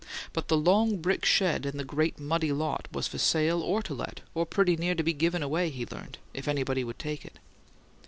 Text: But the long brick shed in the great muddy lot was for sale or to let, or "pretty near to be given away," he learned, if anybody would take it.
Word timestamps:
But 0.33 0.47
the 0.47 0.57
long 0.57 0.97
brick 0.97 1.25
shed 1.25 1.63
in 1.63 1.77
the 1.77 1.83
great 1.83 2.19
muddy 2.19 2.51
lot 2.51 2.87
was 2.91 3.07
for 3.07 3.19
sale 3.19 3.61
or 3.61 3.83
to 3.83 3.93
let, 3.93 4.21
or 4.33 4.47
"pretty 4.47 4.75
near 4.75 4.95
to 4.95 5.03
be 5.03 5.13
given 5.13 5.43
away," 5.43 5.69
he 5.69 5.85
learned, 5.85 6.17
if 6.33 6.47
anybody 6.47 6.83
would 6.83 6.97
take 6.97 7.23
it. 7.23 7.37